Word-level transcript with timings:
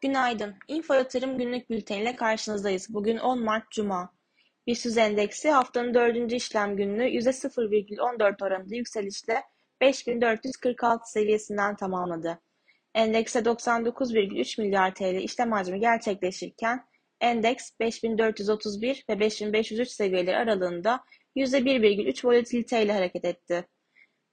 Günaydın. 0.00 0.54
Info 0.68 0.94
Yatırım 0.94 1.38
günlük 1.38 1.70
bülteniyle 1.70 2.16
karşınızdayız. 2.16 2.94
Bugün 2.94 3.18
10 3.18 3.44
Mart 3.44 3.70
Cuma. 3.70 4.12
BIST 4.66 4.98
endeksi 4.98 5.50
haftanın 5.50 5.94
dördüncü 5.94 6.36
işlem 6.36 6.76
gününü 6.76 7.04
%0,14 7.04 8.44
oranında 8.44 8.74
yükselişle 8.74 9.42
5446 9.80 11.10
seviyesinden 11.10 11.76
tamamladı. 11.76 12.40
Endekse 12.94 13.38
99,3 13.38 14.62
milyar 14.62 14.94
TL 14.94 15.14
işlem 15.14 15.52
hacmi 15.52 15.80
gerçekleşirken 15.80 16.84
endeks 17.20 17.70
5431 17.80 19.04
ve 19.10 19.20
5503 19.20 19.88
seviyeleri 19.88 20.36
aralığında 20.36 21.04
%1,3 21.36 22.24
volatilite 22.24 22.82
ile 22.82 22.92
hareket 22.92 23.24
etti. 23.24 23.64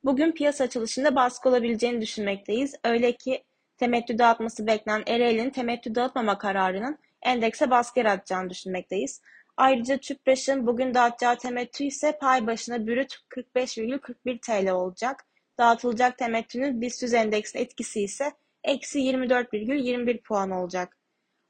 Bugün 0.03 0.31
piyasa 0.31 0.63
açılışında 0.63 1.15
baskı 1.15 1.49
olabileceğini 1.49 2.01
düşünmekteyiz. 2.01 2.75
Öyle 2.83 3.11
ki 3.11 3.43
temettü 3.77 4.17
dağıtması 4.17 4.67
beklenen 4.67 5.03
Ereğli'nin 5.07 5.49
temettü 5.49 5.95
dağıtmama 5.95 6.37
kararının 6.37 6.97
endekse 7.21 7.69
baskı 7.69 7.99
yaratacağını 7.99 8.49
düşünmekteyiz. 8.49 9.21
Ayrıca 9.57 9.97
TÜPRAŞ'ın 9.97 10.67
bugün 10.67 10.93
dağıtacağı 10.93 11.37
temettü 11.37 11.83
ise 11.83 12.17
pay 12.21 12.47
başına 12.47 12.87
bürüt 12.87 13.15
45,41 13.29 14.39
TL 14.39 14.71
olacak. 14.71 15.25
Dağıtılacak 15.57 16.17
temettünün 16.17 16.81
BIST 16.81 17.13
endeksine 17.13 17.61
etkisi 17.61 18.01
ise 18.01 18.31
eksi 18.63 18.99
24,21 18.99 20.21
puan 20.21 20.51
olacak. 20.51 20.97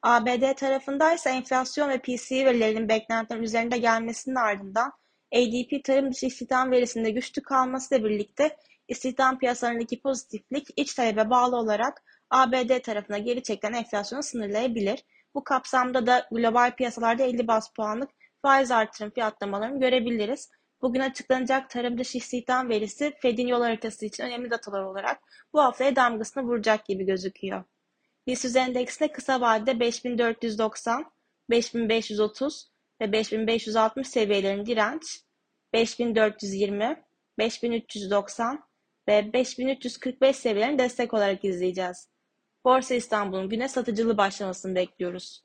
ABD 0.02 0.54
tarafında 0.54 1.14
ise 1.14 1.30
enflasyon 1.30 1.90
ve 1.90 1.98
PCE 1.98 2.46
verilerinin 2.46 2.90
beklentilerin 2.90 3.44
üzerinde 3.44 3.78
gelmesinin 3.78 4.36
ardından 4.36 4.94
ADP 5.34 5.84
tarım 5.84 6.12
dışı 6.12 6.26
istihdam 6.26 6.72
verisinde 6.72 7.10
güçlü 7.10 7.42
kalmasıyla 7.42 8.04
birlikte 8.10 8.58
istihdam 8.88 9.40
piyasalarındaki 9.40 10.02
pozitiflik 10.02 10.68
iç 10.76 10.94
talebe 10.94 11.30
bağlı 11.30 11.56
olarak 11.56 12.04
ABD 12.30 12.80
tarafına 12.80 13.18
geri 13.18 13.44
çekilen 13.44 13.74
enflasyonu 13.74 14.24
sınırlayabilir. 14.24 15.04
Bu 15.36 15.44
kapsamda 15.44 16.08
da 16.08 16.28
global 16.32 16.76
piyasalarda 16.76 17.24
50 17.24 17.48
bas 17.48 17.74
puanlık 17.74 18.10
faiz 18.42 18.72
artırım 18.72 19.12
fiyatlamalarını 19.12 19.80
görebiliriz. 19.80 20.50
Bugün 20.82 21.00
açıklanacak 21.00 21.70
tarım 21.70 21.98
dışı 21.98 22.18
istihdam 22.18 22.70
verisi 22.70 23.14
Fed'in 23.22 23.48
yol 23.48 23.62
haritası 23.62 24.06
için 24.06 24.24
önemli 24.24 24.52
datalar 24.52 24.84
olarak 24.84 25.20
bu 25.54 25.62
haftaya 25.62 25.96
damgasını 25.96 26.44
vuracak 26.44 26.86
gibi 26.86 27.06
gözüküyor. 27.06 27.64
BIST 28.28 28.56
endeksinde 28.56 29.12
kısa 29.12 29.42
vadede 29.42 29.80
5490, 29.80 31.06
5530 31.50 32.73
ve 33.02 33.12
5560 33.12 34.08
seviyelerin 34.08 34.66
direnç, 34.66 35.22
5420, 35.74 37.04
5390 37.38 38.64
ve 39.08 39.34
5345 39.34 40.36
seviyelerini 40.36 40.80
destek 40.80 41.14
olarak 41.14 41.46
izleyeceğiz. 41.46 42.10
Borsa 42.66 42.96
İstanbul'un 42.96 43.50
güne 43.50 43.68
satıcılı 43.68 44.18
başlamasını 44.18 44.76
bekliyoruz. 44.76 45.44